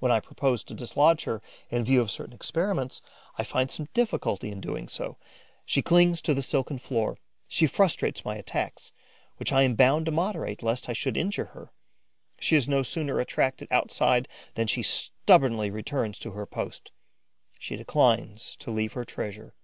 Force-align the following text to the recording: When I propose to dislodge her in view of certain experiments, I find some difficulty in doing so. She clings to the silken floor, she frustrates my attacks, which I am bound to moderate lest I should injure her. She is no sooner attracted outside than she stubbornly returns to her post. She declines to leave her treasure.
When 0.00 0.10
I 0.10 0.18
propose 0.18 0.64
to 0.64 0.74
dislodge 0.74 1.22
her 1.26 1.40
in 1.68 1.84
view 1.84 2.00
of 2.00 2.10
certain 2.10 2.32
experiments, 2.32 3.02
I 3.38 3.44
find 3.44 3.70
some 3.70 3.86
difficulty 3.94 4.50
in 4.50 4.60
doing 4.60 4.88
so. 4.88 5.16
She 5.64 5.80
clings 5.80 6.20
to 6.22 6.34
the 6.34 6.42
silken 6.42 6.76
floor, 6.78 7.18
she 7.46 7.68
frustrates 7.68 8.24
my 8.24 8.34
attacks, 8.34 8.90
which 9.36 9.52
I 9.52 9.62
am 9.62 9.76
bound 9.76 10.06
to 10.06 10.10
moderate 10.10 10.64
lest 10.64 10.88
I 10.88 10.92
should 10.92 11.16
injure 11.16 11.44
her. 11.54 11.72
She 12.40 12.56
is 12.56 12.66
no 12.68 12.82
sooner 12.82 13.20
attracted 13.20 13.68
outside 13.70 14.26
than 14.56 14.66
she 14.66 14.82
stubbornly 14.82 15.70
returns 15.70 16.18
to 16.18 16.32
her 16.32 16.46
post. 16.46 16.90
She 17.56 17.76
declines 17.76 18.56
to 18.56 18.72
leave 18.72 18.94
her 18.94 19.04
treasure. 19.04 19.54